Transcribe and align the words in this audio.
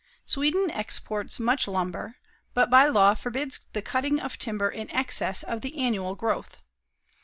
Sweden 0.25 0.71
exports 0.71 1.39
much 1.39 1.67
lumber, 1.67 2.15
but 2.55 2.71
by 2.71 2.87
law 2.87 3.13
forbids 3.13 3.67
the 3.73 3.83
cutting 3.83 4.19
of 4.19 4.39
timber 4.39 4.67
in 4.69 4.89
excess 4.89 5.43
of 5.43 5.61
the 5.61 5.77
annual 5.77 6.15
growth. 6.15 6.57